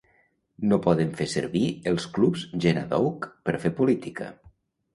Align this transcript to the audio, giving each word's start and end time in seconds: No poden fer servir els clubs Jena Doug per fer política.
No 0.71 0.79
poden 0.85 1.11
fer 1.19 1.27
servir 1.33 1.61
els 1.93 2.09
clubs 2.17 2.47
Jena 2.67 2.85
Doug 2.97 3.31
per 3.51 3.59
fer 3.67 3.75
política. 3.83 4.35